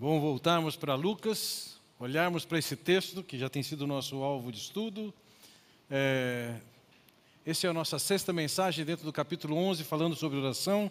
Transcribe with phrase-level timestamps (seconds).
[0.00, 4.58] Bom voltarmos para Lucas, olharmos para esse texto que já tem sido nosso alvo de
[4.58, 5.12] estudo.
[5.90, 6.54] É,
[7.44, 10.88] essa é a nossa sexta mensagem dentro do capítulo 11, falando sobre oração.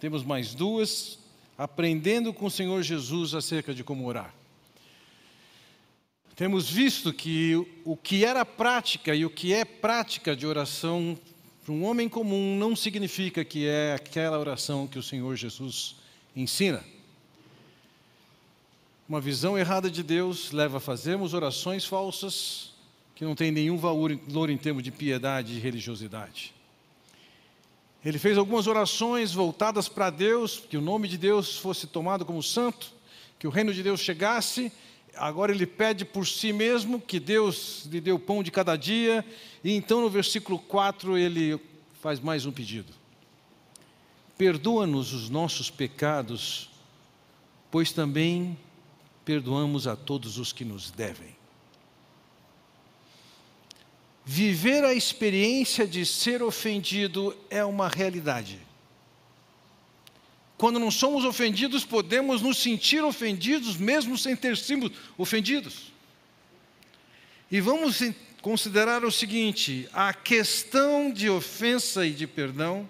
[0.00, 1.20] Temos mais duas,
[1.56, 4.34] aprendendo com o Senhor Jesus acerca de como orar.
[6.34, 7.54] Temos visto que
[7.84, 11.16] o que era prática e o que é prática de oração
[11.64, 15.94] para um homem comum não significa que é aquela oração que o Senhor Jesus
[16.34, 16.82] ensina.
[19.12, 22.72] Uma visão errada de Deus leva a fazermos orações falsas
[23.14, 26.54] que não têm nenhum valor em termos de piedade e religiosidade.
[28.02, 32.42] Ele fez algumas orações voltadas para Deus, que o nome de Deus fosse tomado como
[32.42, 32.90] santo,
[33.38, 34.72] que o reino de Deus chegasse.
[35.14, 39.22] Agora ele pede por si mesmo que Deus lhe dê o pão de cada dia.
[39.62, 41.60] E então no versículo 4 ele
[42.00, 42.94] faz mais um pedido.
[44.38, 46.70] Perdoa-nos os nossos pecados,
[47.70, 48.56] pois também
[49.24, 51.36] perdoamos a todos os que nos devem.
[54.24, 58.58] Viver a experiência de ser ofendido é uma realidade.
[60.56, 65.92] Quando não somos ofendidos, podemos nos sentir ofendidos, mesmo sem ter sido ofendidos.
[67.50, 68.00] E vamos
[68.40, 72.88] considerar o seguinte: a questão de ofensa e de perdão,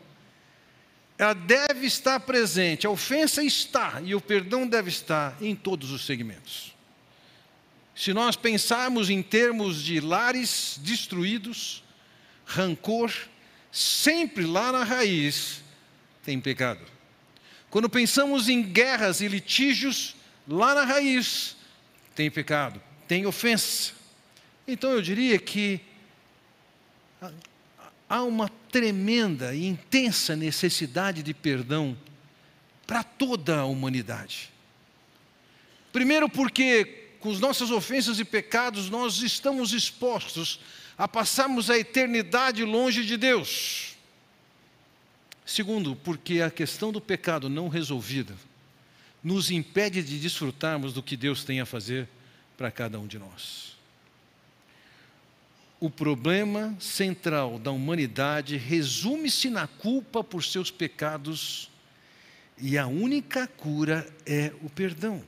[1.19, 2.87] ela deve estar presente.
[2.87, 6.73] A ofensa está e o perdão deve estar em todos os segmentos.
[7.95, 11.85] Se nós pensarmos em termos de lares destruídos,
[12.47, 13.13] rancor,
[13.71, 15.63] sempre lá na raiz
[16.25, 16.81] tem pecado.
[17.71, 20.15] Quando pensamos em guerras e litígios,
[20.47, 21.57] lá na raiz
[22.15, 23.93] tem pecado, tem ofensa.
[24.67, 25.81] Então eu diria que
[28.09, 31.97] há uma tremenda e intensa necessidade de perdão
[32.87, 34.51] para toda a humanidade.
[35.93, 40.59] Primeiro, porque com as nossas ofensas e pecados, nós estamos expostos
[40.99, 43.95] a passarmos a eternidade longe de Deus.
[45.47, 48.35] Segundo, porque a questão do pecado não resolvida
[49.23, 52.09] nos impede de desfrutarmos do que Deus tem a fazer
[52.57, 53.72] para cada um de nós.
[55.83, 61.69] O problema central da humanidade resume-se na culpa por seus pecados,
[62.57, 65.21] e a única cura é o perdão.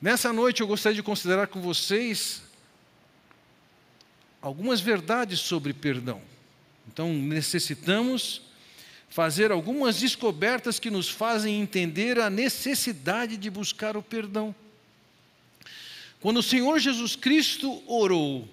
[0.00, 2.40] Nessa noite eu gostaria de considerar com vocês
[4.40, 6.22] algumas verdades sobre perdão.
[6.88, 8.40] Então necessitamos
[9.10, 14.54] fazer algumas descobertas que nos fazem entender a necessidade de buscar o perdão.
[16.20, 18.48] Quando o Senhor Jesus Cristo orou,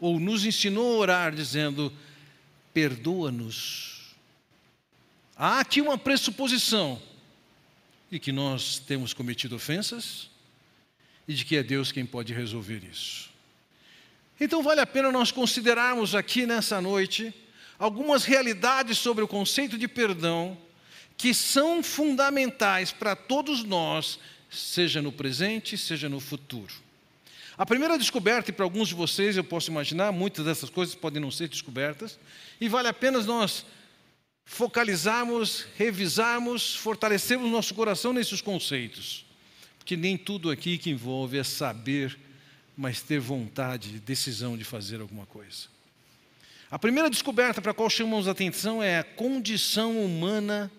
[0.00, 1.92] ou nos ensinou a orar, dizendo:
[2.72, 4.14] perdoa-nos.
[5.36, 7.00] Há aqui uma pressuposição
[8.10, 10.30] de que nós temos cometido ofensas,
[11.28, 13.30] e de que é Deus quem pode resolver isso.
[14.40, 17.34] Então vale a pena nós considerarmos aqui nessa noite
[17.78, 20.56] algumas realidades sobre o conceito de perdão
[21.16, 24.18] que são fundamentais para todos nós,
[24.50, 26.85] seja no presente, seja no futuro.
[27.56, 31.20] A primeira descoberta, e para alguns de vocês eu posso imaginar, muitas dessas coisas podem
[31.20, 32.18] não ser descobertas,
[32.60, 33.64] e vale a pena nós
[34.44, 39.26] focalizarmos, revisarmos, fortalecermos nosso coração nesses conceitos
[39.86, 42.18] que nem tudo aqui que envolve é saber,
[42.76, 45.68] mas ter vontade, decisão de fazer alguma coisa.
[46.68, 50.70] A primeira descoberta para a qual chamamos a atenção é a condição humana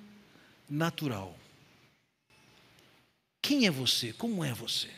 [0.69, 1.39] natural.
[3.41, 4.11] Quem é você?
[4.11, 4.89] Como é você?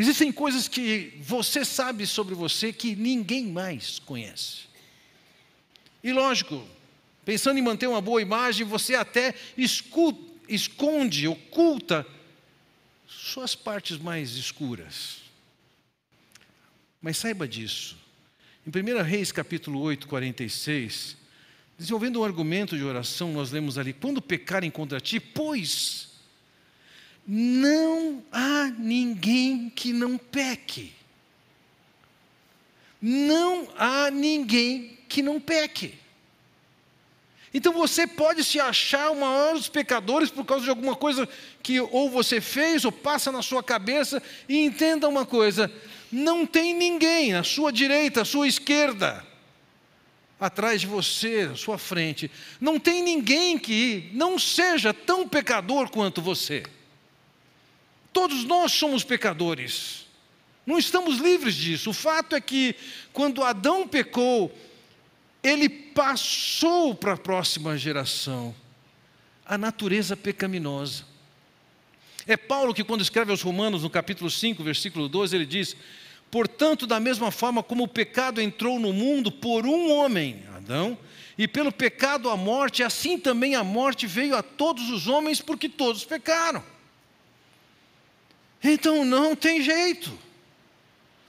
[0.00, 4.60] Existem coisas que você sabe sobre você que ninguém mais conhece.
[6.02, 6.66] E lógico,
[7.22, 10.18] pensando em manter uma boa imagem, você até escuta,
[10.48, 12.06] esconde, oculta
[13.06, 15.18] suas partes mais escuras.
[17.02, 17.98] Mas saiba disso.
[18.66, 21.14] Em 1 Reis capítulo 8, 46,
[21.76, 26.09] desenvolvendo um argumento de oração, nós lemos ali: quando pecarem contra ti, pois
[27.26, 30.92] não há ninguém que não peque.
[33.00, 35.98] Não há ninguém que não peque.
[37.52, 41.28] Então você pode se achar o maior dos pecadores por causa de alguma coisa
[41.62, 45.70] que ou você fez ou passa na sua cabeça, e entenda uma coisa:
[46.12, 49.26] não tem ninguém à sua direita, à sua esquerda,
[50.38, 52.30] atrás de você, à sua frente,
[52.60, 56.62] não tem ninguém que não seja tão pecador quanto você.
[58.12, 60.06] Todos nós somos pecadores,
[60.66, 61.90] não estamos livres disso.
[61.90, 62.74] O fato é que,
[63.12, 64.52] quando Adão pecou,
[65.42, 68.54] ele passou para a próxima geração
[69.44, 71.04] a natureza pecaminosa.
[72.26, 75.74] É Paulo que, quando escreve aos Romanos, no capítulo 5, versículo 12, ele diz:
[76.30, 80.96] Portanto, da mesma forma como o pecado entrou no mundo por um homem, Adão,
[81.36, 85.68] e pelo pecado a morte, assim também a morte veio a todos os homens, porque
[85.68, 86.62] todos pecaram.
[88.62, 90.16] Então não tem jeito.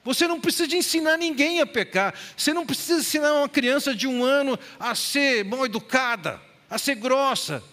[0.04, 2.14] Você não precisa de ensinar ninguém a pecar.
[2.36, 6.96] Você não precisa ensinar uma criança de um ano a ser mal educada, a ser
[6.96, 7.64] grossa,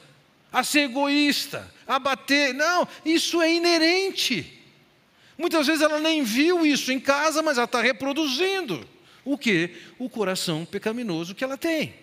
[0.53, 2.53] a ser egoísta, a bater.
[2.55, 4.55] Não, isso é inerente.
[5.39, 8.87] Muitas vezes ela nem viu isso em casa, mas ela está reproduzindo.
[9.25, 9.71] O que?
[9.99, 11.95] O coração pecaminoso que ela tem.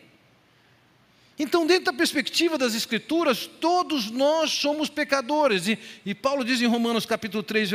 [1.38, 5.68] Então, dentro da perspectiva das Escrituras, todos nós somos pecadores.
[5.68, 7.72] E, e Paulo diz em Romanos capítulo 3,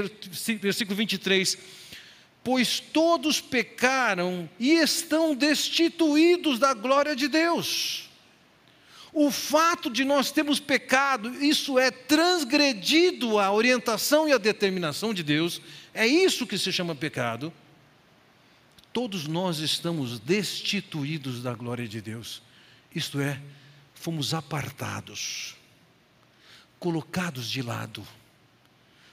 [0.61, 1.59] versículo 23
[2.43, 8.09] pois todos pecaram e estão destituídos da glória de Deus.
[9.13, 15.23] O fato de nós termos pecado, isso é transgredido a orientação e a determinação de
[15.23, 15.61] Deus,
[15.93, 17.53] é isso que se chama pecado.
[18.93, 22.41] Todos nós estamos destituídos da glória de Deus,
[22.95, 23.41] isto é,
[23.95, 25.55] fomos apartados,
[26.79, 28.07] colocados de lado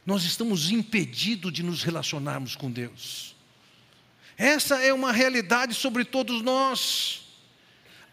[0.07, 3.35] nós estamos impedidos de nos relacionarmos com Deus.
[4.37, 7.25] Essa é uma realidade sobre todos nós.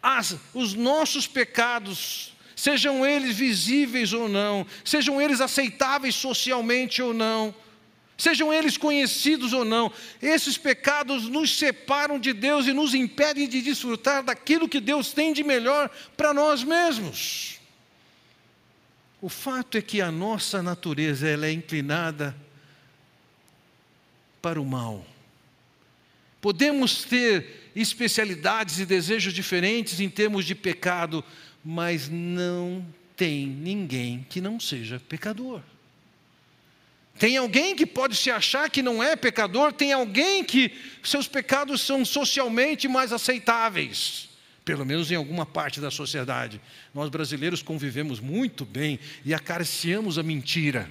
[0.03, 7.55] As, os nossos pecados, sejam eles visíveis ou não, sejam eles aceitáveis socialmente ou não,
[8.17, 13.61] sejam eles conhecidos ou não, esses pecados nos separam de Deus e nos impedem de
[13.61, 17.59] desfrutar daquilo que Deus tem de melhor para nós mesmos.
[19.21, 22.37] O fato é que a nossa natureza ela é inclinada
[24.43, 25.05] para o mal.
[26.41, 31.25] Podemos ter especialidades e desejos diferentes em termos de pecado,
[31.65, 35.63] mas não tem ninguém que não seja pecador.
[37.19, 40.73] Tem alguém que pode se achar que não é pecador, tem alguém que
[41.03, 44.29] seus pecados são socialmente mais aceitáveis
[44.65, 46.61] pelo menos em alguma parte da sociedade.
[46.95, 50.91] Nós brasileiros convivemos muito bem e acariciamos a mentira,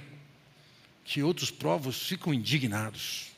[1.04, 3.31] que outros povos ficam indignados.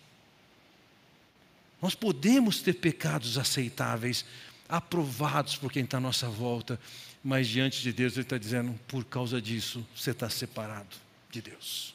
[1.81, 4.25] Nós podemos ter pecados aceitáveis,
[4.67, 6.79] aprovados por quem está à nossa volta,
[7.23, 10.95] mas diante de Deus Ele está dizendo: por causa disso você está separado
[11.31, 11.94] de Deus.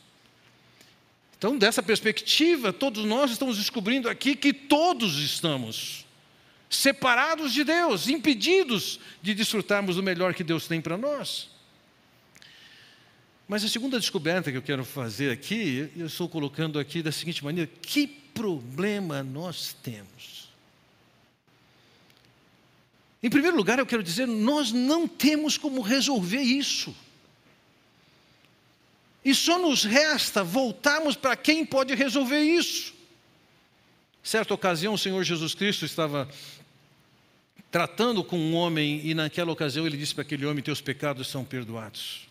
[1.41, 6.05] Então, dessa perspectiva, todos nós estamos descobrindo aqui que todos estamos
[6.69, 11.49] separados de Deus, impedidos de desfrutarmos do melhor que Deus tem para nós.
[13.49, 17.43] Mas a segunda descoberta que eu quero fazer aqui, eu estou colocando aqui da seguinte
[17.43, 20.51] maneira: que problema nós temos?
[23.23, 26.95] Em primeiro lugar, eu quero dizer, nós não temos como resolver isso.
[29.25, 32.95] E só nos resta voltarmos para quem pode resolver isso.
[34.23, 36.29] Certa ocasião, o Senhor Jesus Cristo estava
[37.71, 41.45] tratando com um homem, e naquela ocasião ele disse para aquele homem: Teus pecados são
[41.45, 42.29] perdoados.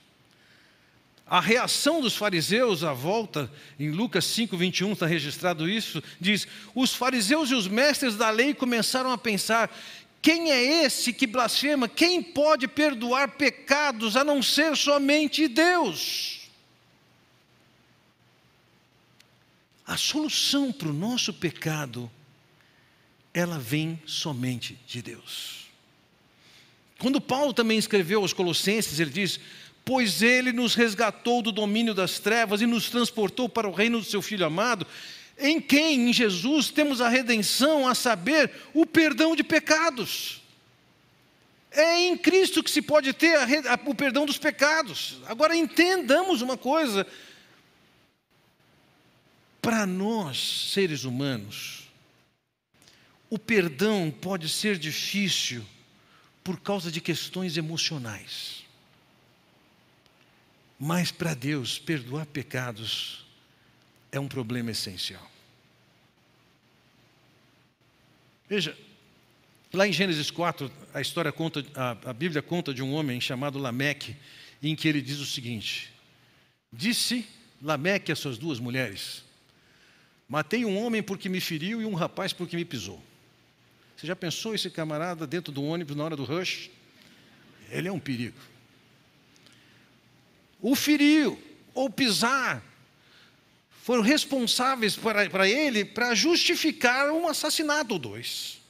[1.26, 6.94] A reação dos fariseus à volta, em Lucas 5, 21 está registrado isso, diz: Os
[6.94, 9.72] fariseus e os mestres da lei começaram a pensar:
[10.22, 11.88] quem é esse que blasfema?
[11.88, 16.39] Quem pode perdoar pecados a não ser somente Deus?
[19.90, 22.12] A solução para o nosso pecado
[23.34, 25.68] ela vem somente de Deus.
[27.00, 29.40] Quando Paulo também escreveu aos Colossenses, ele diz:
[29.84, 34.06] Pois ele nos resgatou do domínio das trevas e nos transportou para o reino do
[34.06, 34.86] seu Filho amado,
[35.40, 40.40] em quem, em Jesus, temos a redenção, a saber, o perdão de pecados.
[41.72, 45.18] É em Cristo que se pode ter a, a, o perdão dos pecados.
[45.26, 47.08] Agora entendamos uma coisa:
[49.62, 51.88] para nós, seres humanos,
[53.30, 55.64] o perdão pode ser difícil
[56.44, 58.64] por causa de questões emocionais.
[60.80, 63.26] Mas para Deus, perdoar pecados
[64.12, 65.30] é um problema essencial.
[68.48, 68.76] Veja,
[69.72, 73.60] lá em Gênesis 4, a história conta, a, a Bíblia conta de um homem chamado
[73.60, 74.16] Lameque,
[74.64, 75.94] em que ele diz o seguinte:
[76.74, 77.28] Disse
[77.62, 79.24] Lameque às suas duas mulheres:
[80.30, 83.04] Matei um homem porque me feriu e um rapaz porque me pisou.
[83.98, 86.70] Você já pensou esse camarada dentro do ônibus na hora do rush?
[87.70, 88.38] Ele é um perigo.
[90.62, 91.42] O feriu
[91.74, 92.64] ou pisar
[93.82, 98.62] foram responsáveis para, para ele para justificar um assassinato ou dois.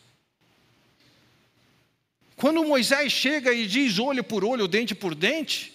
[2.37, 5.73] Quando Moisés chega e diz olho por olho, dente por dente,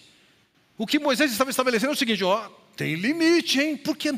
[0.77, 3.77] O que Moisés estava estabelecendo é o seguinte: ó, tem limite, hein?
[3.77, 4.11] Porque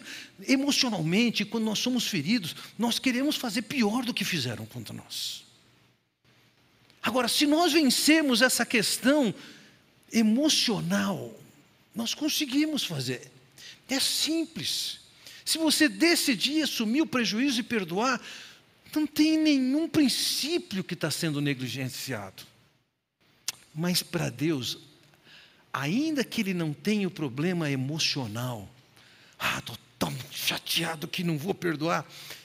[0.48, 5.44] emocionalmente, quando nós somos feridos, nós queremos fazer pior do que fizeram contra nós.
[7.02, 9.34] Agora, se nós vencermos essa questão
[10.12, 11.34] emocional,
[11.96, 13.32] nós conseguimos fazer.
[13.88, 15.00] É simples.
[15.46, 18.22] Se você decidir assumir o prejuízo e perdoar,
[18.94, 22.44] não tem nenhum princípio que está sendo negligenciado.
[23.74, 24.80] Mas para Deus,
[25.78, 28.68] ainda que ele não tenha o problema emocional,
[29.38, 32.04] ah, estou tão chateado que não vou perdoar,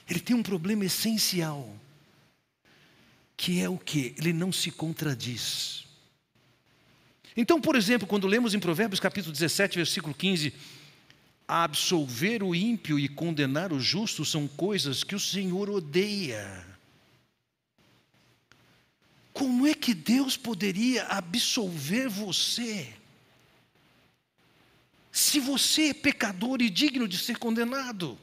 [0.08, 1.74] ele tem um problema essencial,
[3.34, 4.14] que é o que?
[4.18, 5.86] Ele não se contradiz.
[7.34, 10.52] Então, por exemplo, quando lemos em Provérbios capítulo 17, versículo 15,
[11.48, 16.66] absolver o ímpio e condenar o justo são coisas que o Senhor odeia.
[19.32, 22.92] Como é que Deus poderia absolver você?
[25.12, 28.19] Se você é pecador e digno de ser condenado.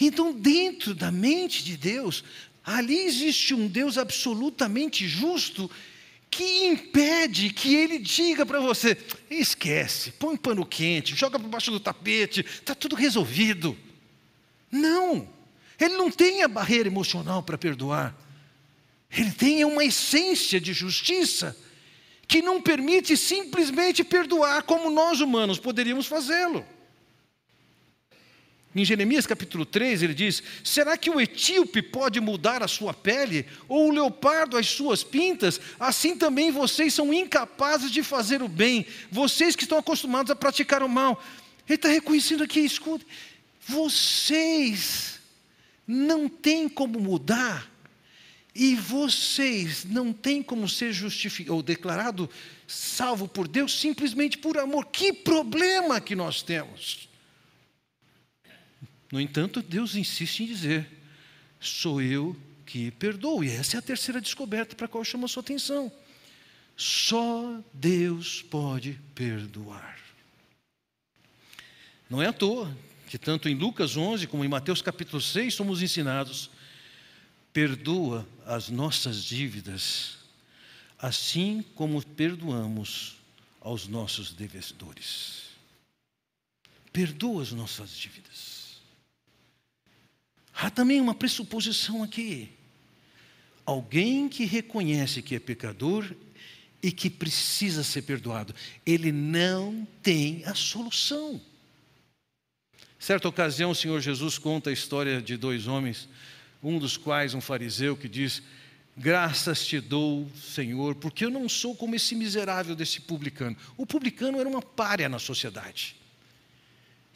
[0.00, 2.24] Então, dentro da mente de Deus,
[2.64, 5.70] ali existe um Deus absolutamente justo
[6.30, 8.96] que impede que ele diga para você:
[9.30, 13.76] esquece, põe pano quente, joga por baixo do tapete, está tudo resolvido.
[14.70, 15.28] Não,
[15.78, 18.16] ele não tem a barreira emocional para perdoar.
[19.10, 21.56] Ele tem uma essência de justiça
[22.28, 26.64] que não permite simplesmente perdoar como nós humanos poderíamos fazê-lo.
[28.76, 33.46] Em Jeremias capítulo 3, ele diz: Será que o etíope pode mudar a sua pele,
[33.66, 35.58] ou o leopardo as suas pintas?
[35.80, 40.82] Assim também vocês são incapazes de fazer o bem, vocês que estão acostumados a praticar
[40.82, 41.20] o mal.
[41.66, 43.04] Ele está reconhecendo aqui, escuta,
[43.66, 45.18] vocês
[45.86, 47.70] não têm como mudar,
[48.58, 52.28] e vocês não têm como ser justificado ou declarado
[52.66, 54.86] salvo por Deus simplesmente por amor.
[54.86, 57.08] Que problema que nós temos!
[59.12, 60.90] No entanto, Deus insiste em dizer:
[61.60, 62.36] sou eu
[62.66, 63.44] que perdoo.
[63.44, 65.90] E essa é a terceira descoberta para a qual chama a sua atenção.
[66.76, 69.98] Só Deus pode perdoar.
[72.10, 72.76] Não é à toa
[73.08, 76.50] que, tanto em Lucas 11 como em Mateus capítulo 6, somos ensinados:
[77.58, 80.18] perdoa as nossas dívidas,
[80.96, 83.16] assim como perdoamos
[83.60, 85.42] aos nossos devedores.
[86.92, 88.80] Perdoa as nossas dívidas.
[90.54, 92.48] Há também uma pressuposição aqui.
[93.66, 96.14] Alguém que reconhece que é pecador
[96.80, 98.54] e que precisa ser perdoado,
[98.86, 101.40] ele não tem a solução.
[103.00, 106.08] Certa ocasião, o Senhor Jesus conta a história de dois homens,
[106.62, 108.42] um dos quais um fariseu que diz:
[108.96, 113.56] Graças te dou, Senhor, porque eu não sou como esse miserável desse publicano.
[113.76, 115.96] O publicano era uma párea na sociedade.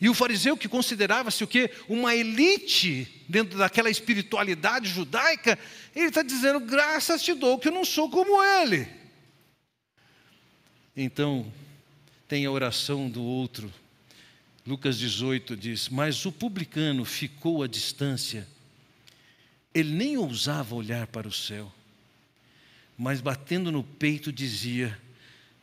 [0.00, 1.70] E o fariseu que considerava-se o quê?
[1.88, 5.56] Uma elite dentro daquela espiritualidade judaica,
[5.94, 8.88] ele está dizendo, graças te dou que eu não sou como ele.
[10.96, 11.52] Então,
[12.26, 13.72] tem a oração do outro.
[14.66, 18.48] Lucas 18 diz: Mas o publicano ficou à distância,
[19.74, 21.72] ele nem ousava olhar para o céu,
[22.96, 24.98] mas batendo no peito dizia: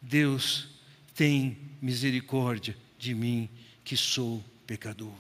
[0.02, 0.68] Deus
[1.14, 3.50] tem misericórdia de mim
[3.84, 5.14] que sou pecador.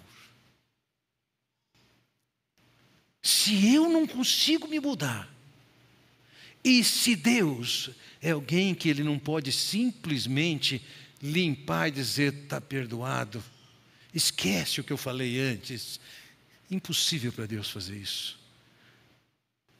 [3.21, 5.29] Se eu não consigo me mudar,
[6.63, 7.89] e se Deus
[8.21, 10.81] é alguém que Ele não pode simplesmente
[11.21, 13.43] limpar e dizer está perdoado,
[14.13, 15.99] esquece o que eu falei antes,
[16.71, 18.38] impossível para Deus fazer isso.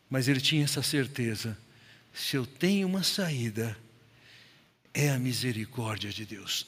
[0.09, 1.57] Mas ele tinha essa certeza:
[2.13, 3.77] se eu tenho uma saída,
[4.93, 6.65] é a misericórdia de Deus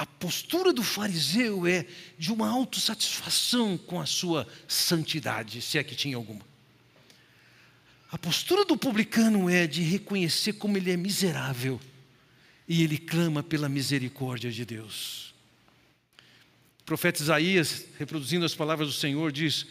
[0.00, 1.84] a postura do fariseu é
[2.18, 6.40] de uma autossatisfação com a sua santidade, se é que tinha alguma.
[8.10, 11.78] A postura do publicano é de reconhecer como ele é miserável
[12.66, 15.34] e ele clama pela misericórdia de Deus.
[16.80, 19.66] O profeta Isaías, reproduzindo as palavras do Senhor, diz: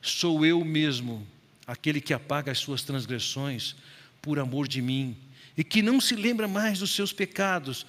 [0.00, 1.26] Sou eu mesmo,
[1.72, 3.74] aquele que apaga as suas transgressões
[4.20, 5.16] por amor de mim,
[5.56, 7.86] e que não se lembra mais dos seus pecados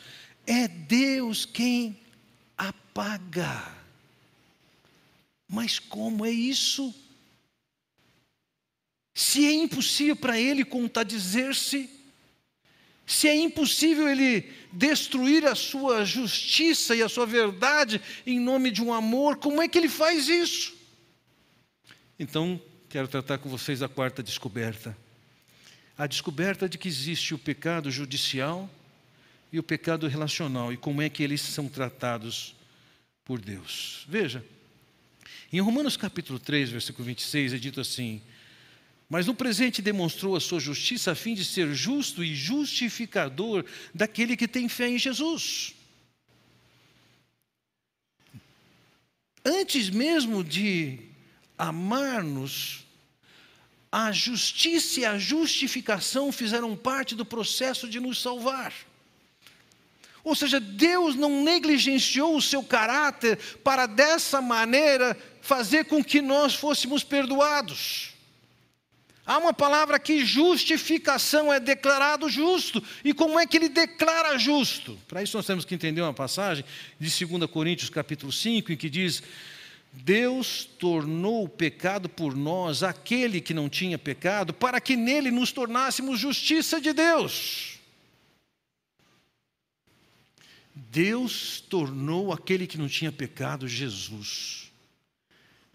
[0.47, 1.99] é Deus quem
[2.57, 3.75] apaga.
[5.49, 6.95] Mas como é isso?
[9.13, 11.89] Se é impossível para Ele contradizer-se,
[13.05, 18.81] se é impossível Ele destruir a sua justiça e a sua verdade em nome de
[18.81, 20.73] um amor, como é que Ele faz isso?
[22.17, 22.61] Então,
[22.93, 24.95] quero tratar com vocês a quarta descoberta.
[25.97, 28.69] A descoberta de que existe o pecado judicial
[29.51, 32.55] e o pecado relacional e como é que eles são tratados
[33.25, 34.05] por Deus.
[34.07, 34.45] Veja,
[35.51, 38.21] em Romanos capítulo 3, versículo 26, é dito assim:
[39.09, 44.37] Mas no presente demonstrou a sua justiça a fim de ser justo e justificador daquele
[44.37, 45.73] que tem fé em Jesus.
[49.43, 51.11] Antes mesmo de
[51.57, 52.85] amar-nos,
[53.91, 58.73] a justiça e a justificação fizeram parte do processo de nos salvar.
[60.23, 66.55] Ou seja, Deus não negligenciou o seu caráter para dessa maneira fazer com que nós
[66.55, 68.13] fôssemos perdoados.
[69.25, 72.83] Há uma palavra aqui, justificação, é declarado justo.
[73.05, 74.97] E como é que ele declara justo?
[75.07, 76.65] Para isso nós temos que entender uma passagem
[76.99, 79.23] de 2 Coríntios capítulo 5, em que diz:
[79.93, 85.51] Deus tornou o pecado por nós aquele que não tinha pecado, para que nele nos
[85.51, 87.79] tornássemos justiça de Deus.
[90.75, 94.71] Deus tornou aquele que não tinha pecado Jesus.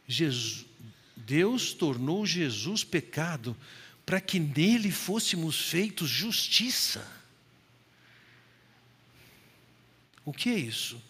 [0.06, 0.68] Jesus
[1.28, 3.54] Deus tornou Jesus pecado
[4.06, 7.06] para que nele fôssemos feitos justiça.
[10.24, 11.02] O que é isso?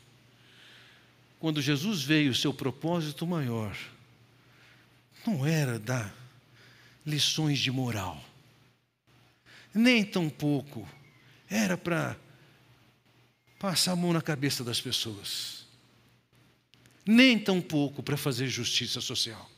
[1.38, 3.76] Quando Jesus veio, seu propósito maior
[5.26, 6.14] não era dar
[7.04, 8.22] lições de moral,
[9.74, 10.88] nem tampouco
[11.48, 12.16] era para
[13.58, 15.66] passar a mão na cabeça das pessoas,
[17.06, 19.50] nem tampouco para fazer justiça social.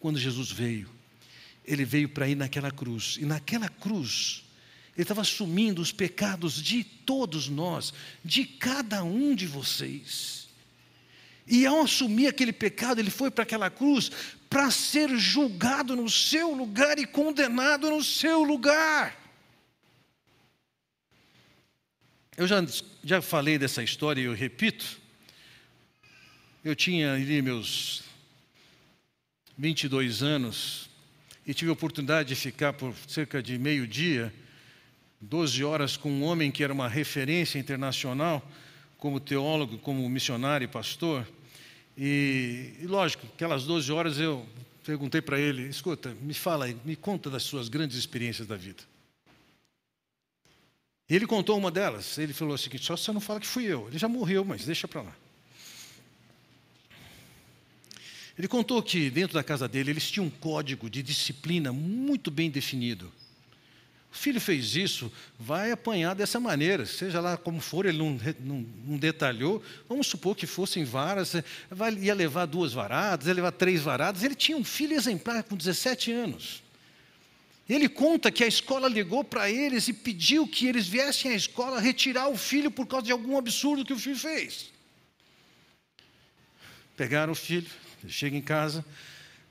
[0.00, 0.90] Quando Jesus veio,
[1.64, 4.44] ele veio para ir naquela cruz, e naquela cruz,
[4.94, 7.92] ele estava assumindo os pecados de todos nós,
[8.24, 10.45] de cada um de vocês.
[11.46, 14.10] E ao assumir aquele pecado, ele foi para aquela cruz
[14.50, 19.16] para ser julgado no seu lugar e condenado no seu lugar.
[22.36, 22.64] Eu já,
[23.02, 25.00] já falei dessa história e eu repito.
[26.64, 28.02] Eu tinha ali meus
[29.56, 30.90] 22 anos
[31.46, 34.34] e tive a oportunidade de ficar por cerca de meio dia,
[35.20, 38.46] 12 horas, com um homem que era uma referência internacional,
[38.98, 41.26] como teólogo, como missionário e pastor.
[41.96, 44.46] E, e lógico, aquelas 12 horas eu
[44.84, 48.82] perguntei para ele: escuta, me fala aí, me conta das suas grandes experiências da vida.
[51.08, 52.18] E ele contou uma delas.
[52.18, 53.88] Ele falou o seguinte: só você não fala que fui eu.
[53.88, 55.16] Ele já morreu, mas deixa para lá.
[58.38, 62.50] Ele contou que dentro da casa dele eles tinham um código de disciplina muito bem
[62.50, 63.10] definido.
[64.16, 68.66] O filho fez isso, vai apanhar dessa maneira, seja lá como for, ele não, não,
[68.86, 69.62] não detalhou.
[69.86, 71.34] Vamos supor que fossem varas,
[72.00, 74.22] ia levar duas varadas, ia levar três varadas.
[74.22, 76.62] Ele tinha um filho exemplar com 17 anos.
[77.68, 81.78] Ele conta que a escola ligou para eles e pediu que eles viessem à escola
[81.78, 84.72] retirar o filho por causa de algum absurdo que o filho fez.
[86.96, 87.68] Pegaram o filho,
[88.08, 88.82] chega em casa,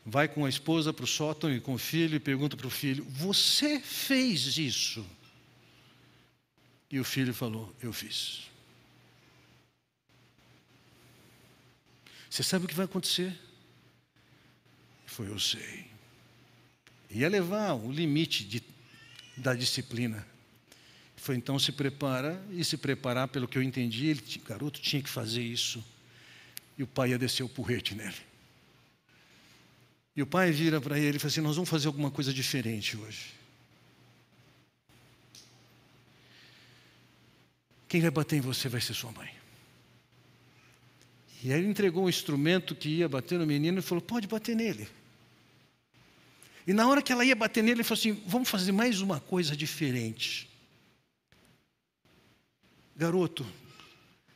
[0.05, 2.69] vai com a esposa para o sótão e com o filho e pergunta para o
[2.69, 5.05] filho: Você fez isso?
[6.91, 8.43] E o filho falou: Eu fiz.
[12.29, 13.35] Você sabe o que vai acontecer?
[15.05, 15.85] Foi, eu sei.
[17.09, 18.61] Ia levar o limite de,
[19.37, 20.25] da disciplina.
[21.15, 25.09] Foi então se prepara e se preparar, pelo que eu entendi, ele, garoto tinha que
[25.09, 25.83] fazer isso.
[26.77, 28.34] E o pai ia descer o porrete nele.
[30.15, 32.95] E o pai vira para ele e fala assim: Nós vamos fazer alguma coisa diferente
[32.95, 33.33] hoje.
[37.87, 39.29] Quem vai bater em você vai ser sua mãe.
[41.43, 44.55] E aí ele entregou um instrumento que ia bater no menino e falou: Pode bater
[44.55, 44.87] nele.
[46.65, 49.19] E na hora que ela ia bater nele, ele falou assim: Vamos fazer mais uma
[49.19, 50.49] coisa diferente.
[52.95, 53.45] Garoto,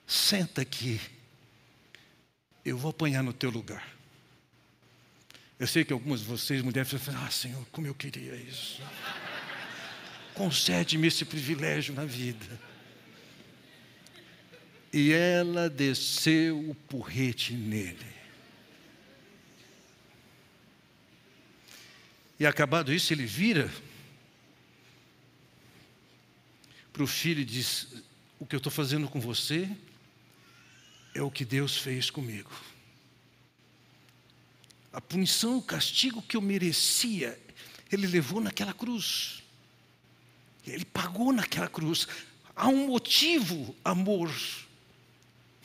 [0.05, 0.99] senta aqui.
[2.65, 3.98] Eu vou apanhar no teu lugar.
[5.59, 8.81] Eu sei que algumas de vocês, mulheres, falam, ah, Senhor, como eu queria isso.
[10.33, 12.47] Concede-me esse privilégio na vida.
[14.93, 18.07] E ela desceu o porrete nele.
[22.39, 23.69] E acabado isso, ele vira
[26.93, 28.01] para o filho e diz:
[28.39, 29.69] O que eu estou fazendo com você
[31.13, 32.68] é o que Deus fez comigo
[34.91, 37.39] a punição, o castigo que eu merecia,
[37.91, 39.43] ele levou naquela cruz.
[40.65, 42.07] Ele pagou naquela cruz.
[42.55, 44.33] Há um motivo, amor,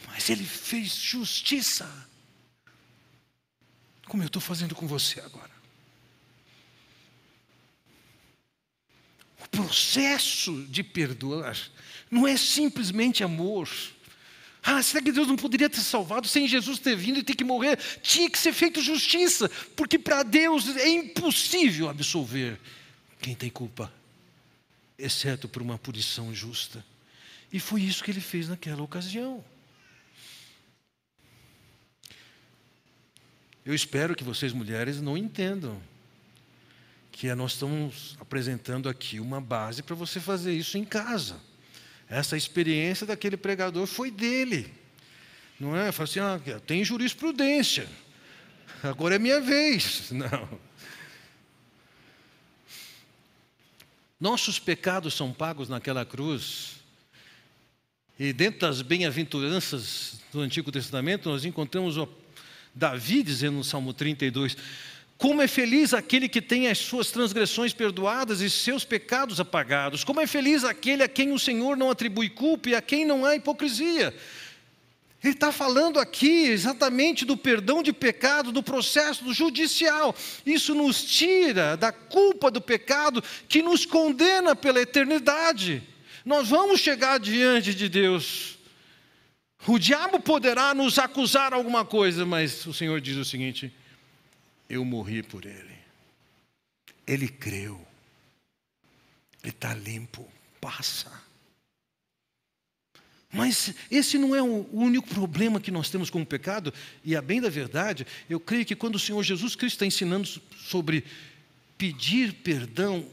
[0.06, 1.88] mas ele fez justiça.
[4.06, 5.50] Como eu estou fazendo com você agora.
[9.40, 11.56] O processo de perdoar
[12.10, 13.68] não é simplesmente amor.
[14.66, 17.44] Ah, será que Deus não poderia ter salvado sem Jesus ter vindo e ter que
[17.44, 17.77] morrer?
[18.00, 19.46] Tinha que ser feito justiça,
[19.77, 22.59] porque para Deus é impossível absolver
[23.20, 23.92] quem tem culpa,
[24.98, 26.83] exceto por uma punição justa.
[27.53, 29.44] E foi isso que ele fez naquela ocasião.
[33.66, 35.81] Eu espero que vocês, mulheres, não entendam
[37.12, 41.38] que nós estamos apresentando aqui uma base para você fazer isso em casa.
[42.09, 44.73] Essa experiência daquele pregador foi dele.
[45.59, 45.90] Não é?
[45.93, 47.88] Fala assim, ah, tem jurisprudência.
[48.83, 50.11] Agora é minha vez.
[50.12, 50.61] Não.
[54.21, 56.77] Nossos pecados são pagos naquela cruz.
[58.19, 61.97] E dentro das bem-aventuranças do Antigo Testamento, nós encontramos
[62.75, 64.57] Davi dizendo no Salmo 32:
[65.16, 70.05] como é feliz aquele que tem as suas transgressões perdoadas e seus pecados apagados.
[70.05, 73.24] Como é feliz aquele a quem o Senhor não atribui culpa e a quem não
[73.24, 74.14] há hipocrisia.
[75.22, 80.14] Ele está falando aqui exatamente do perdão de pecado, do processo do judicial.
[80.44, 85.83] Isso nos tira da culpa do pecado que nos condena pela eternidade.
[86.27, 88.59] Nós vamos chegar diante de Deus.
[89.66, 93.72] O diabo poderá nos acusar alguma coisa, mas o Senhor diz o seguinte:
[94.68, 95.74] eu morri por ele.
[97.07, 97.81] Ele creu.
[99.42, 100.27] Ele está limpo.
[100.61, 101.24] Passa.
[103.35, 106.72] Mas esse não é o único problema que nós temos com o pecado,
[107.05, 110.29] e a bem da verdade, eu creio que quando o Senhor Jesus Cristo está ensinando
[110.57, 111.05] sobre
[111.77, 113.05] pedir perdão,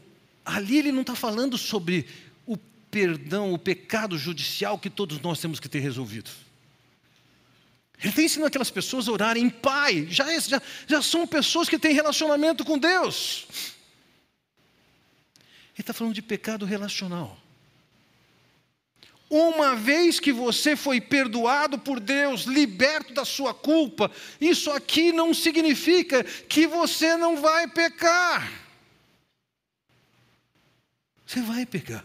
[0.44, 2.06] ali ele não está falando sobre
[2.46, 6.30] o perdão, o pecado judicial que todos nós temos que ter resolvido.
[8.02, 10.08] Ele está ensinando aquelas pessoas a orarem em pai.
[10.10, 13.46] Já, já, já são pessoas que têm relacionamento com Deus.
[15.72, 17.38] Ele está falando de pecado relacional.
[19.30, 24.10] Uma vez que você foi perdoado por Deus, liberto da sua culpa,
[24.40, 28.52] isso aqui não significa que você não vai pecar.
[31.24, 32.04] Você vai pecar.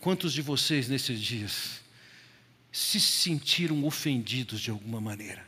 [0.00, 1.83] Quantos de vocês nesses dias
[2.76, 5.46] se sentiram ofendidos de alguma maneira?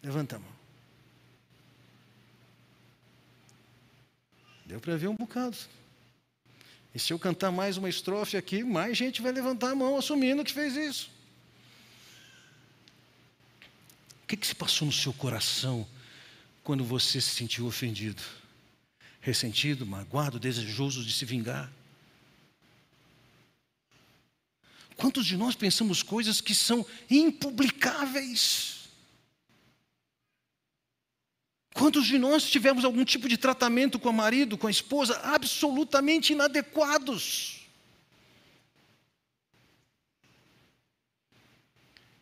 [0.00, 0.52] Levanta a mão.
[4.64, 5.56] Deu para ver um bocado.
[6.94, 10.44] E se eu cantar mais uma estrofe aqui, mais gente vai levantar a mão assumindo
[10.44, 11.10] que fez isso.
[14.22, 15.84] O que, que se passou no seu coração
[16.62, 18.22] quando você se sentiu ofendido?
[19.20, 21.68] Ressentido, magoado, desejoso de se vingar?
[24.96, 28.88] Quantos de nós pensamos coisas que são impublicáveis?
[31.74, 36.32] Quantos de nós tivemos algum tipo de tratamento com o marido, com a esposa, absolutamente
[36.32, 37.64] inadequados?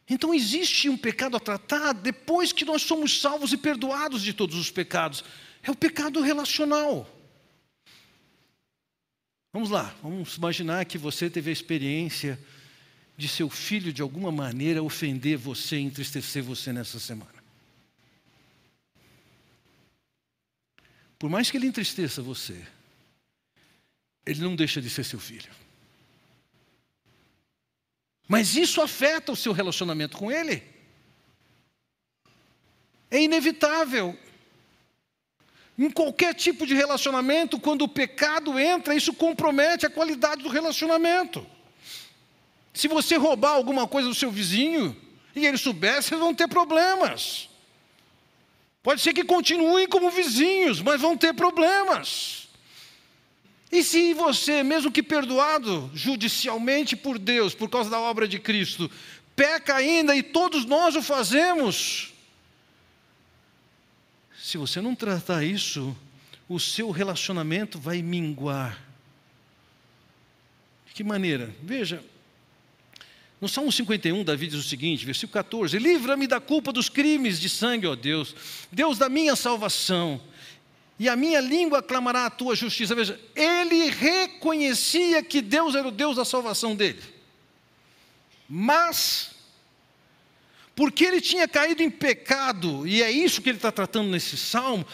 [0.08, 4.56] Então existe um pecado a tratar depois que nós somos salvos e perdoados de todos
[4.56, 5.22] os pecados.
[5.62, 7.08] É o pecado relacional.
[9.52, 12.38] Vamos lá, vamos imaginar que você teve a experiência
[13.16, 17.42] de seu filho, de alguma maneira, ofender você, entristecer você nessa semana.
[21.18, 22.66] Por mais que ele entristeça você,
[24.26, 25.50] ele não deixa de ser seu filho.
[28.26, 30.62] Mas isso afeta o seu relacionamento com ele.
[33.10, 34.18] É inevitável.
[35.78, 41.46] Em qualquer tipo de relacionamento, quando o pecado entra, isso compromete a qualidade do relacionamento.
[42.72, 44.96] Se você roubar alguma coisa do seu vizinho
[45.34, 47.48] e ele souber, vocês vão ter problemas.
[48.82, 52.48] Pode ser que continuem como vizinhos, mas vão ter problemas.
[53.70, 58.90] E se você, mesmo que perdoado judicialmente por Deus, por causa da obra de Cristo,
[59.36, 62.12] peca ainda e todos nós o fazemos,
[64.36, 65.96] se você não tratar isso,
[66.48, 68.78] o seu relacionamento vai minguar.
[70.86, 71.54] De que maneira?
[71.62, 72.04] Veja,
[73.42, 77.48] no Salmo 51, Davi diz o seguinte, versículo 14: Livra-me da culpa dos crimes de
[77.48, 78.36] sangue, ó Deus,
[78.70, 80.22] Deus da minha salvação,
[80.96, 82.94] e a minha língua clamará a tua justiça.
[82.94, 87.02] Veja, ele reconhecia que Deus era o Deus da salvação dele,
[88.48, 89.32] mas,
[90.76, 94.86] porque ele tinha caído em pecado, e é isso que ele está tratando nesse salmo,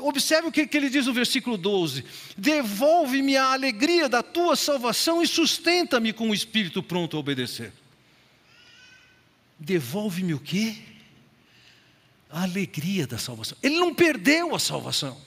[0.00, 2.04] Observe o que, ele diz no versículo 12:
[2.36, 7.72] Devolve-me a alegria da tua salvação e sustenta-me com o espírito pronto a obedecer.
[9.58, 10.76] Devolve-me o quê?
[12.30, 13.58] A alegria da salvação.
[13.62, 15.20] Ele não perdeu a salvação.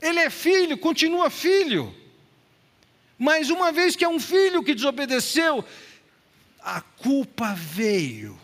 [0.00, 1.94] Ele é filho, continua filho.
[3.18, 5.64] Mas uma vez que é um filho que desobedeceu,
[6.60, 8.38] a culpa veio.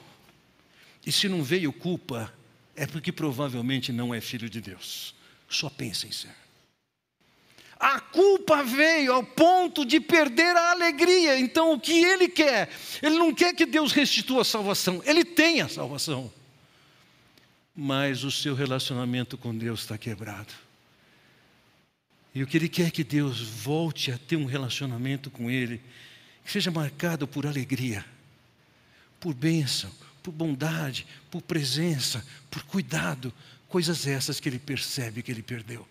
[1.04, 2.32] E se não veio culpa,
[2.80, 5.14] é porque provavelmente não é filho de Deus.
[5.46, 6.34] Só pensa em ser.
[7.78, 11.38] A culpa veio ao ponto de perder a alegria.
[11.38, 12.70] Então, o que ele quer?
[13.02, 16.32] Ele não quer que Deus restitua a salvação, ele tem a salvação.
[17.76, 20.54] Mas o seu relacionamento com Deus está quebrado.
[22.34, 25.82] E o que ele quer é que Deus volte a ter um relacionamento com Ele,
[26.44, 28.06] que seja marcado por alegria,
[29.18, 29.90] por bênção,
[30.30, 33.34] por bondade, por presença, por cuidado,
[33.68, 35.86] coisas essas que ele percebe que ele perdeu.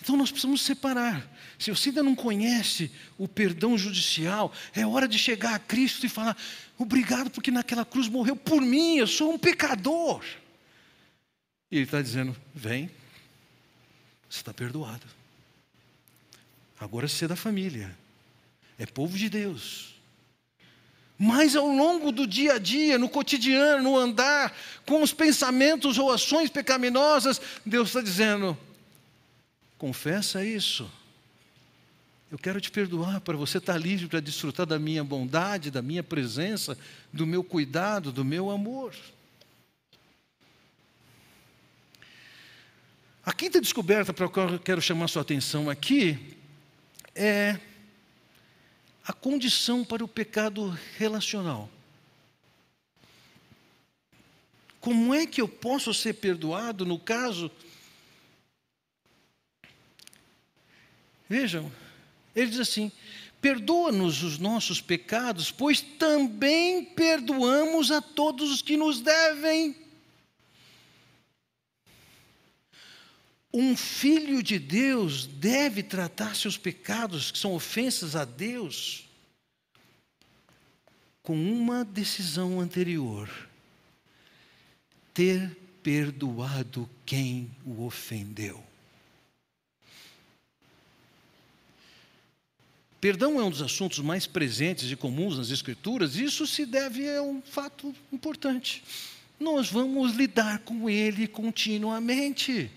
[0.00, 1.28] Então nós precisamos separar.
[1.58, 6.08] Se você ainda não conhece o perdão judicial, é hora de chegar a Cristo e
[6.08, 6.36] falar:
[6.78, 10.24] obrigado porque naquela cruz morreu por mim, eu sou um pecador.
[11.70, 12.88] E ele está dizendo: vem,
[14.28, 15.06] você está perdoado.
[16.78, 17.96] Agora você é da família,
[18.78, 19.94] é povo de Deus.
[21.18, 26.12] Mas ao longo do dia a dia, no cotidiano, no andar, com os pensamentos ou
[26.12, 28.56] ações pecaminosas, Deus está dizendo:
[29.78, 30.90] confessa isso.
[32.30, 36.02] Eu quero te perdoar para você estar livre para desfrutar da minha bondade, da minha
[36.02, 36.76] presença,
[37.12, 38.92] do meu cuidado, do meu amor.
[43.24, 46.36] A quinta descoberta para a qual eu quero chamar sua atenção aqui
[47.14, 47.58] é
[49.06, 51.70] a condição para o pecado relacional.
[54.80, 57.50] Como é que eu posso ser perdoado no caso?
[61.28, 61.70] Vejam,
[62.34, 62.90] ele diz assim:
[63.40, 69.85] perdoa-nos os nossos pecados, pois também perdoamos a todos os que nos devem.
[73.58, 79.08] Um filho de Deus deve tratar seus pecados, que são ofensas a Deus,
[81.22, 83.30] com uma decisão anterior:
[85.14, 88.62] ter perdoado quem o ofendeu.
[93.00, 97.08] Perdão é um dos assuntos mais presentes e comuns nas Escrituras, e isso se deve
[97.08, 98.84] a um fato importante.
[99.40, 102.70] Nós vamos lidar com ele continuamente.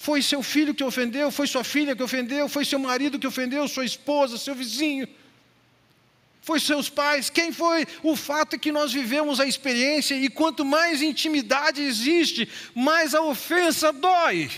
[0.00, 3.66] Foi seu filho que ofendeu, foi sua filha que ofendeu, foi seu marido que ofendeu,
[3.66, 5.08] sua esposa, seu vizinho,
[6.40, 7.28] foi seus pais.
[7.28, 7.84] Quem foi?
[8.04, 13.22] O fato é que nós vivemos a experiência e quanto mais intimidade existe, mais a
[13.22, 14.48] ofensa dói.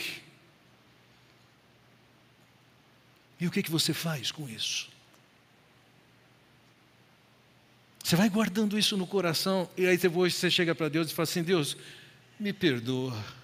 [3.41, 4.91] E o que, que você faz com isso?
[8.05, 11.25] Você vai guardando isso no coração e aí depois você chega para Deus e fala
[11.25, 11.79] assim: Deus,
[12.39, 13.40] me perdoa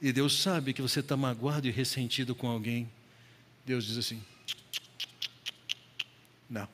[0.00, 2.90] e Deus sabe que você está magoado e ressentido com alguém,
[3.64, 4.22] Deus diz assim:
[6.48, 6.68] não.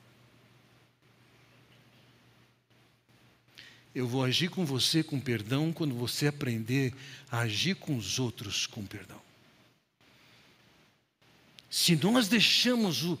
[3.95, 6.93] Eu vou agir com você com perdão quando você aprender
[7.31, 9.21] a agir com os outros com perdão.
[11.69, 13.19] Se nós deixamos o,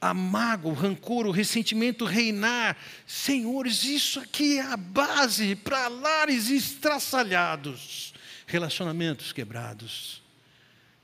[0.00, 6.50] a mágoa, o rancor, o ressentimento reinar, senhores, isso aqui é a base para lares
[6.50, 8.12] estraçalhados
[8.48, 10.22] relacionamentos quebrados,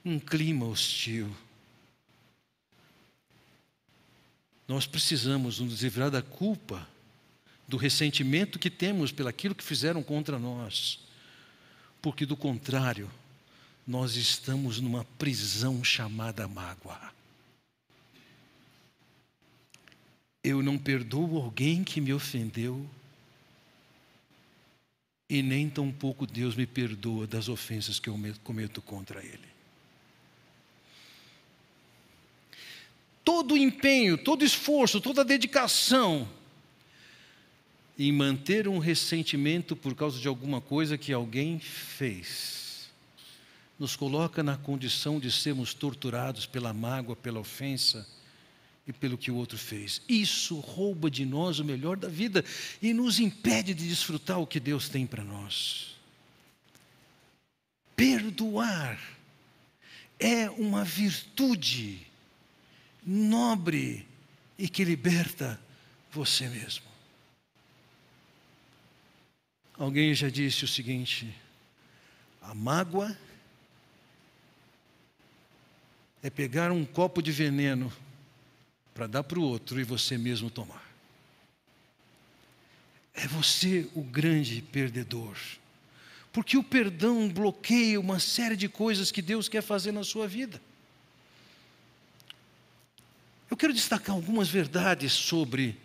[0.02, 1.30] um clima hostil.
[4.66, 6.88] Nós precisamos nos livrar da culpa,
[7.68, 11.00] do ressentimento que temos pelaquilo que fizeram contra nós,
[12.00, 13.10] porque do contrário,
[13.86, 17.12] nós estamos numa prisão chamada mágoa.
[20.42, 22.88] Eu não perdoo alguém que me ofendeu
[25.34, 29.48] e nem tampouco Deus me perdoa das ofensas que eu cometo contra Ele.
[33.24, 36.28] Todo empenho, todo esforço, toda dedicação
[37.98, 42.90] em manter um ressentimento por causa de alguma coisa que alguém fez,
[43.76, 48.06] nos coloca na condição de sermos torturados pela mágoa, pela ofensa
[48.86, 50.02] e pelo que o outro fez.
[50.08, 52.44] Isso rouba de nós o melhor da vida
[52.82, 55.96] e nos impede de desfrutar o que Deus tem para nós.
[57.96, 58.98] Perdoar
[60.18, 62.06] é uma virtude
[63.04, 64.06] nobre
[64.58, 65.60] e que liberta
[66.10, 66.84] você mesmo.
[69.76, 71.34] Alguém já disse o seguinte:
[72.40, 73.16] a mágoa
[76.22, 77.92] é pegar um copo de veneno
[78.94, 80.84] para dar para o outro e você mesmo tomar.
[83.12, 85.36] É você o grande perdedor.
[86.32, 90.60] Porque o perdão bloqueia uma série de coisas que Deus quer fazer na sua vida.
[93.50, 95.78] Eu quero destacar algumas verdades sobre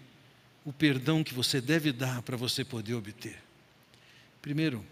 [0.65, 3.37] o perdão que você deve dar para você poder obter.
[4.41, 4.85] Primeiro,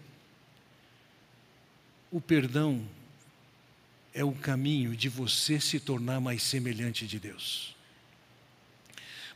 [2.10, 2.88] o perdão
[4.14, 7.77] é o caminho de você se tornar mais semelhante de Deus.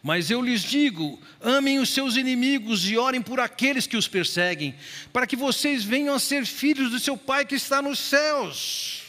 [0.03, 4.75] Mas eu lhes digo: amem os seus inimigos e orem por aqueles que os perseguem,
[5.13, 9.03] para que vocês venham a ser filhos do seu Pai que está nos céus.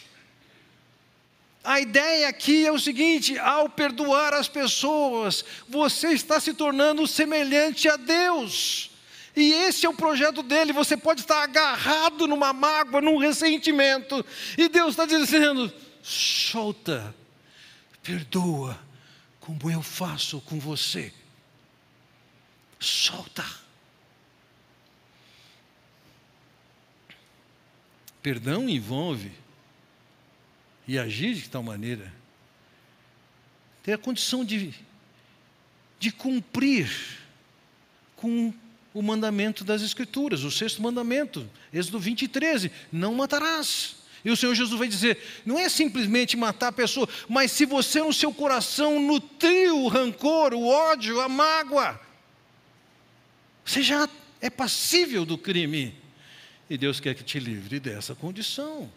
[1.64, 7.90] A ideia aqui é o seguinte: ao perdoar as pessoas, você está se tornando semelhante
[7.90, 8.92] a Deus.
[9.36, 10.72] E esse é o projeto dele.
[10.74, 14.24] Você pode estar agarrado numa mágoa, num ressentimento,
[14.56, 17.16] e Deus está dizendo: solta,
[18.04, 18.93] perdoa
[19.44, 21.14] como eu faço com você.
[22.80, 23.46] Solta.
[28.22, 29.34] Perdão envolve
[30.88, 32.14] e agir de tal maneira
[33.84, 34.74] ter a condição de,
[36.00, 36.90] de cumprir
[38.16, 38.54] com
[38.94, 44.03] o mandamento das Escrituras, o sexto mandamento, Êxodo 20 e 13: não matarás.
[44.24, 48.02] E o Senhor Jesus vai dizer: não é simplesmente matar a pessoa, mas se você
[48.02, 52.00] no seu coração nutriu o rancor, o ódio, a mágoa,
[53.66, 54.08] você já
[54.40, 55.96] é passível do crime.
[56.70, 58.90] E Deus quer que te livre dessa condição.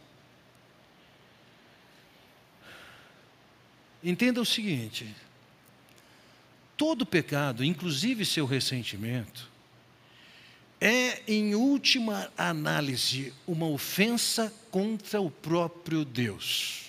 [4.02, 5.12] Entenda o seguinte:
[6.76, 9.50] todo pecado, inclusive seu ressentimento,
[10.80, 16.86] é, em última análise, uma ofensa contra o próprio Deus.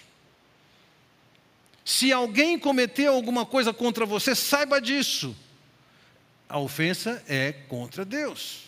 [1.86, 5.36] Se alguém cometeu alguma coisa contra você, saiba disso.
[6.50, 8.67] A ofensa é contra Deus.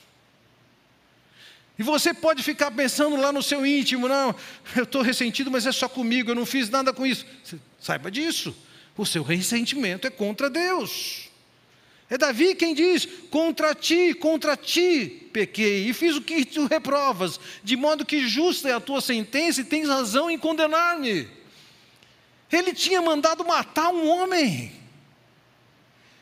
[1.78, 4.36] E você pode ficar pensando lá no seu íntimo, não,
[4.76, 7.26] eu estou ressentido, mas é só comigo, eu não fiz nada com isso.
[7.80, 8.56] Saiba disso.
[8.98, 11.29] O seu ressentimento é contra Deus.
[12.10, 17.40] É Davi quem diz: Contra ti, contra ti pequei, e fiz o que tu reprovas,
[17.64, 21.30] de modo que justa é a tua sentença e tens razão em condenar-me.
[22.52, 24.74] Ele tinha mandado matar um homem,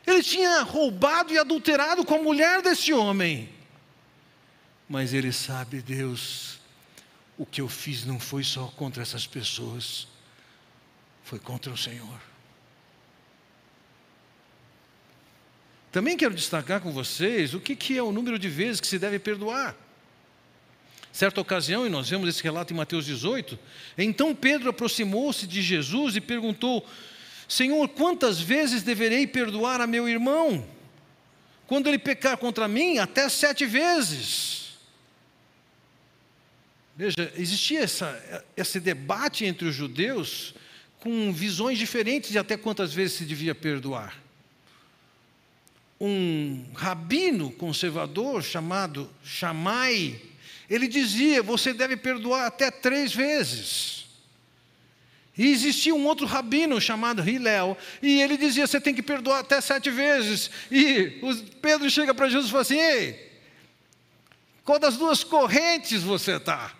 [0.06, 3.48] ele tinha roubado e adulterado com a mulher desse homem,
[4.86, 6.58] mas ele sabe, Deus,
[7.38, 10.06] o que eu fiz não foi só contra essas pessoas,
[11.24, 12.27] foi contra o Senhor.
[15.90, 18.98] Também quero destacar com vocês o que, que é o número de vezes que se
[18.98, 19.74] deve perdoar.
[21.10, 23.58] Certa ocasião, e nós vemos esse relato em Mateus 18,
[23.96, 26.86] então Pedro aproximou-se de Jesus e perguntou:
[27.48, 30.64] Senhor, quantas vezes deverei perdoar a meu irmão?
[31.66, 34.78] Quando ele pecar contra mim, até sete vezes.
[36.94, 40.54] Veja, existia essa, esse debate entre os judeus
[41.00, 44.27] com visões diferentes de até quantas vezes se devia perdoar
[46.00, 50.20] um rabino conservador chamado Shammai,
[50.70, 54.06] ele dizia: você deve perdoar até três vezes.
[55.36, 59.60] E existia um outro rabino chamado Hillel, e ele dizia: você tem que perdoar até
[59.60, 60.50] sete vezes.
[60.70, 61.20] E
[61.62, 63.40] Pedro chega para Jesus e fala assim: ei,
[64.64, 66.74] qual das duas correntes você está?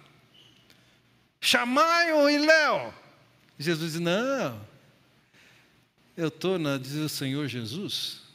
[1.41, 2.95] Shammai ou Hillel?
[3.59, 4.61] Jesus diz: não,
[6.17, 8.28] eu estou na, diz o Senhor Jesus,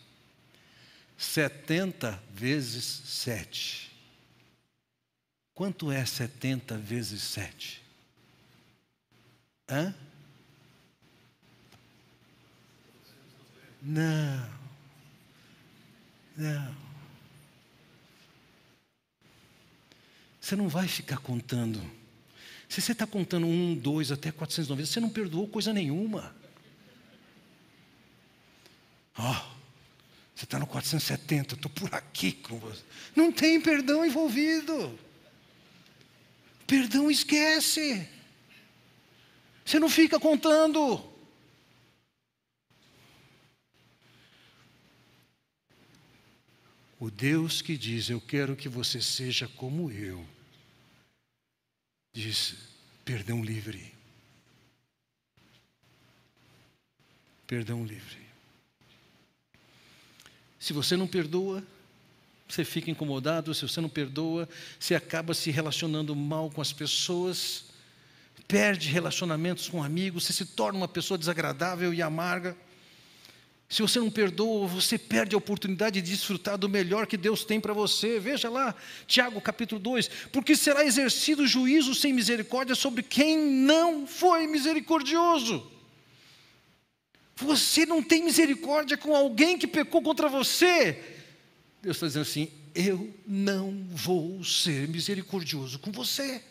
[1.23, 3.91] 70 vezes 7.
[5.53, 7.81] Quanto é 70 vezes 7?
[9.69, 9.95] Hã?
[13.81, 14.49] Não.
[16.35, 16.75] Não.
[20.41, 21.79] Você não vai ficar contando.
[22.67, 26.35] Se você está contando um, dois, até 490, você não perdoou coisa nenhuma.
[29.17, 29.31] Ó.
[29.31, 29.62] Oh.
[30.35, 32.81] Você está no 470, estou por aqui com você.
[33.15, 34.97] Não tem perdão envolvido.
[36.65, 38.07] Perdão esquece.
[39.63, 41.11] Você não fica contando.
[46.99, 50.25] O Deus que diz: Eu quero que você seja como eu,
[52.13, 52.55] diz:
[53.03, 53.93] perdão livre.
[57.45, 58.22] Perdão livre.
[60.63, 61.61] Se você não perdoa,
[62.47, 64.47] você fica incomodado, se você não perdoa,
[64.79, 67.65] você acaba se relacionando mal com as pessoas,
[68.47, 72.55] perde relacionamentos com amigos, você se torna uma pessoa desagradável e amarga.
[73.67, 77.59] Se você não perdoa, você perde a oportunidade de desfrutar do melhor que Deus tem
[77.59, 78.17] para você.
[78.17, 78.73] Veja lá,
[79.05, 85.73] Tiago capítulo 2: Porque será exercido juízo sem misericórdia sobre quem não foi misericordioso.
[87.35, 90.93] Você não tem misericórdia com alguém que pecou contra você.
[91.81, 96.43] Deus está dizendo assim: Eu não vou ser misericordioso com você.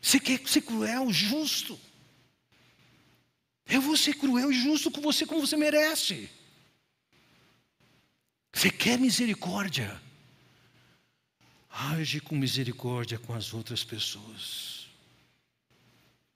[0.00, 1.78] Você quer ser cruel, justo.
[3.66, 6.28] Eu vou ser cruel e justo com você como você merece.
[8.52, 10.00] Você quer misericórdia?
[11.70, 14.79] Age com misericórdia com as outras pessoas.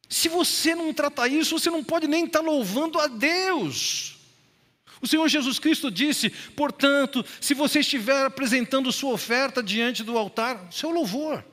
[0.09, 4.17] Se você não tratar isso, você não pode nem estar louvando a Deus.
[5.01, 10.69] O Senhor Jesus Cristo disse: portanto, se você estiver apresentando sua oferta diante do altar,
[10.71, 11.45] seu louvor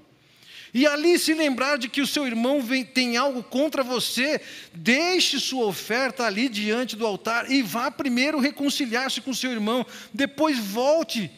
[0.73, 4.41] e ali se lembrar de que o seu irmão vem, tem algo contra você,
[4.73, 10.57] deixe sua oferta ali diante do altar e vá primeiro reconciliar-se com seu irmão, depois
[10.57, 11.29] volte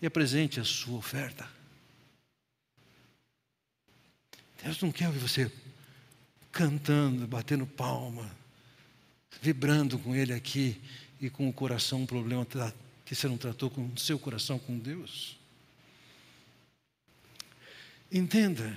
[0.00, 1.48] e apresente a sua oferta.
[4.62, 5.50] Deus não quer ouvir você
[6.56, 8.34] cantando, batendo palma,
[9.42, 10.80] vibrando com Ele aqui
[11.20, 12.46] e com o coração um problema
[13.04, 15.36] que você não tratou com o seu coração com Deus.
[18.10, 18.74] Entenda,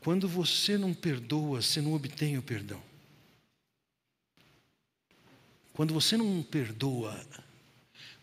[0.00, 2.82] quando você não perdoa, você não obtém o perdão.
[5.72, 7.24] Quando você não perdoa,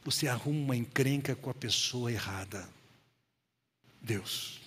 [0.04, 2.68] você arruma uma encrenca com a pessoa errada.
[4.02, 4.63] Deus.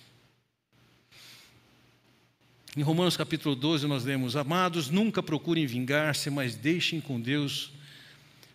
[2.77, 7.71] Em Romanos capítulo 12 nós lemos: Amados, nunca procurem vingar-se, mas deixem com Deus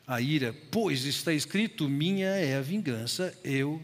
[0.06, 3.82] a ira, pois está escrito: Minha é a vingança, eu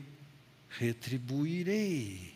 [0.68, 2.34] retribuirei.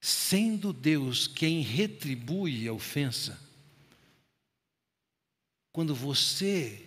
[0.00, 3.38] Sendo Deus quem retribui a ofensa,
[5.72, 6.84] quando você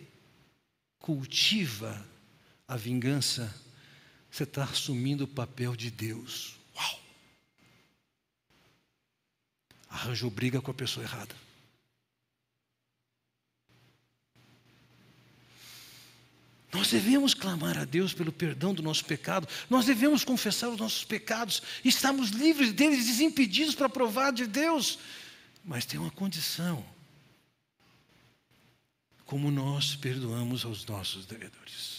[0.98, 2.06] cultiva
[2.68, 3.69] a vingança,
[4.32, 6.56] você está assumindo o papel de Deus.
[6.76, 7.00] Uau!
[9.90, 11.36] Arranjou briga com a pessoa errada.
[16.72, 21.04] Nós devemos clamar a Deus pelo perdão do nosso pecado, nós devemos confessar os nossos
[21.04, 25.00] pecados, estamos livres deles, desimpedidos para provar de Deus.
[25.64, 26.86] Mas tem uma condição:
[29.26, 31.99] como nós perdoamos aos nossos devedores.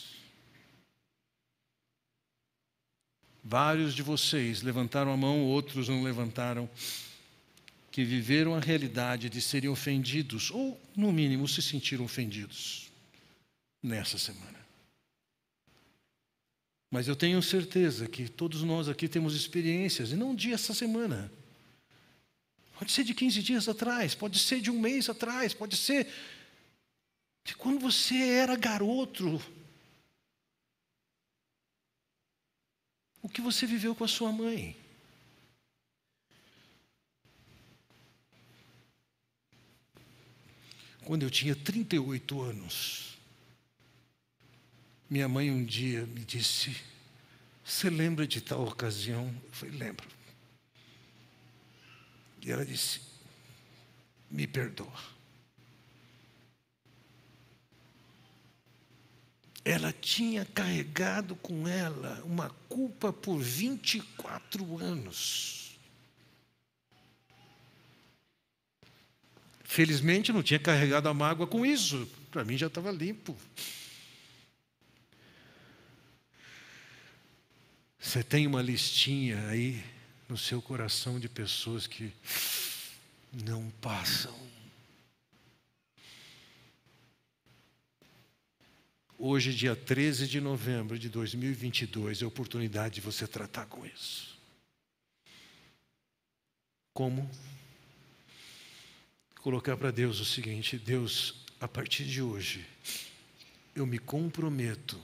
[3.42, 6.68] Vários de vocês levantaram a mão, outros não levantaram,
[7.90, 12.90] que viveram a realidade de serem ofendidos, ou, no mínimo, se sentiram ofendidos
[13.82, 14.60] nessa semana.
[16.90, 21.32] Mas eu tenho certeza que todos nós aqui temos experiências, e não de essa semana.
[22.78, 26.08] Pode ser de 15 dias atrás, pode ser de um mês atrás, pode ser
[27.44, 29.40] de quando você era garoto.
[33.22, 34.76] O que você viveu com a sua mãe?
[41.04, 43.18] Quando eu tinha 38 anos,
[45.08, 46.76] minha mãe um dia me disse:
[47.64, 49.26] Você lembra de tal ocasião?
[49.44, 50.08] Eu falei: Lembro.
[52.40, 53.00] E ela disse:
[54.30, 55.19] Me perdoa.
[59.64, 65.78] Ela tinha carregado com ela uma culpa por 24 anos.
[69.62, 73.36] Felizmente não tinha carregado a mágoa com isso, para mim já estava limpo.
[78.00, 79.84] Você tem uma listinha aí
[80.28, 82.12] no seu coração de pessoas que
[83.44, 84.34] não passam.
[89.22, 94.34] Hoje, dia 13 de novembro de 2022, é a oportunidade de você tratar com isso.
[96.94, 97.30] Como?
[99.42, 102.66] Colocar para Deus o seguinte: Deus, a partir de hoje,
[103.76, 104.98] eu me comprometo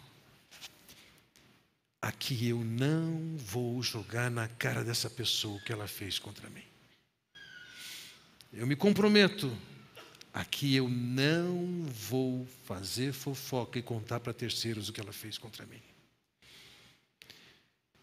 [2.00, 6.64] aqui eu não vou jogar na cara dessa pessoa o que ela fez contra mim.
[8.50, 9.54] Eu me comprometo,
[10.36, 15.64] aqui eu não vou fazer fofoca e contar para terceiros o que ela fez contra
[15.64, 15.80] mim.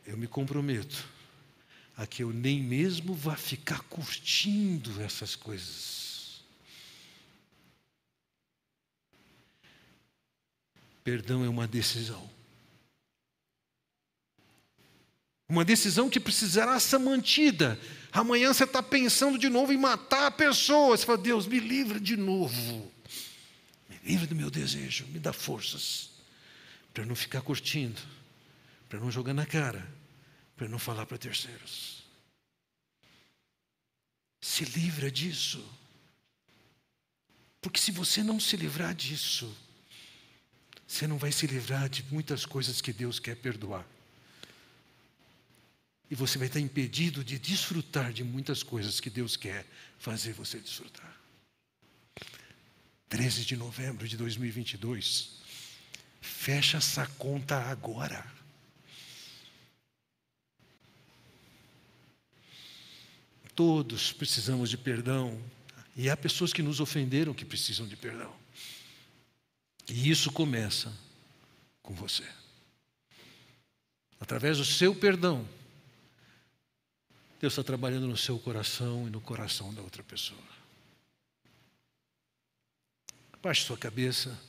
[0.03, 1.07] Eu me comprometo,
[1.95, 6.43] aqui eu nem mesmo vou ficar curtindo essas coisas.
[11.03, 12.32] Perdão é uma decisão.
[15.53, 17.79] Uma decisão que precisará ser mantida.
[18.11, 20.97] Amanhã você está pensando de novo em matar a pessoa.
[20.97, 22.91] Você fala, Deus, me livra de novo.
[23.87, 26.09] Me livra do meu desejo, me dá forças.
[26.91, 28.01] Para não ficar curtindo,
[28.89, 29.87] para não jogar na cara,
[30.57, 32.03] para não falar para terceiros.
[34.41, 35.63] Se livra disso.
[37.61, 39.55] Porque se você não se livrar disso,
[40.87, 43.85] você não vai se livrar de muitas coisas que Deus quer perdoar.
[46.09, 49.65] E você vai estar impedido de desfrutar de muitas coisas que Deus quer
[49.97, 51.17] fazer você desfrutar.
[53.09, 55.41] 13 de novembro de 2022.
[56.19, 58.25] Fecha essa conta agora.
[63.55, 65.39] Todos precisamos de perdão.
[65.95, 68.33] E há pessoas que nos ofenderam que precisam de perdão.
[69.87, 70.91] E isso começa
[71.81, 72.27] com você.
[74.19, 75.47] Através do seu perdão,
[77.43, 80.39] Deus está trabalhando no seu coração e no coração da outra pessoa.
[83.41, 84.39] Baixe sua cabeça.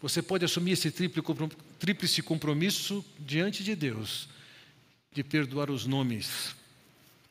[0.00, 0.88] Você pode assumir esse
[1.80, 4.28] tríplice compromisso diante de Deus,
[5.10, 6.54] de perdoar os nomes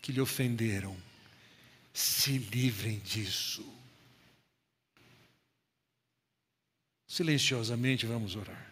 [0.02, 0.98] que lhe ofenderam.
[1.94, 3.66] Se livrem disso.
[7.08, 8.69] Silenciosamente vamos orar.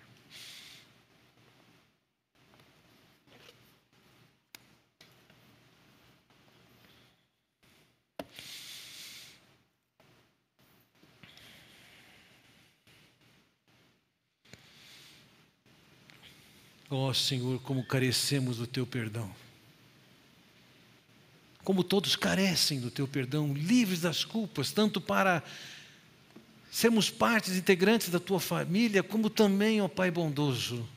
[16.89, 19.33] Ó oh, Senhor, como carecemos do teu perdão.
[21.63, 25.43] Como todos carecem do teu perdão, livres das culpas, tanto para
[26.71, 30.88] sermos partes integrantes da tua família, como também, ó oh Pai bondoso,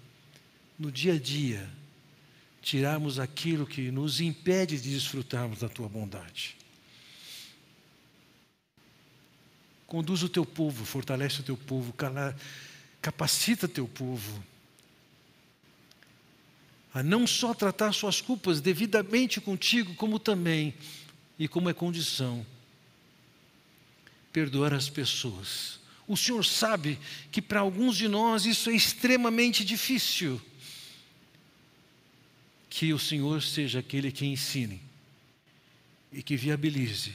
[0.79, 1.69] no dia a dia,
[2.63, 6.57] tirarmos aquilo que nos impede de desfrutarmos da tua bondade.
[9.89, 11.93] Conduz o teu povo, fortalece o teu povo,
[13.03, 14.41] capacita o teu povo
[16.93, 20.75] a não só tratar suas culpas devidamente contigo, como também,
[21.39, 22.45] e como é condição,
[24.33, 25.81] perdoar as pessoas.
[26.07, 26.99] O Senhor sabe
[27.31, 30.41] que para alguns de nós isso é extremamente difícil.
[32.69, 34.83] Que o Senhor seja aquele que ensine
[36.13, 37.15] e que viabilize,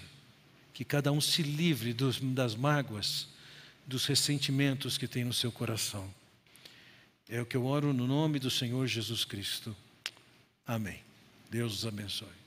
[0.74, 3.28] que cada um se livre dos, das mágoas,
[3.86, 6.12] dos ressentimentos que tem no seu coração.
[7.30, 9.76] É o que eu oro no nome do Senhor Jesus Cristo.
[10.66, 11.00] Amém.
[11.50, 12.45] Deus os abençoe.